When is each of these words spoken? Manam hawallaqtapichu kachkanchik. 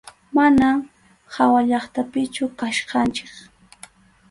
Manam 0.35 0.77
hawallaqtapichu 1.35 2.43
kachkanchik. 2.59 3.31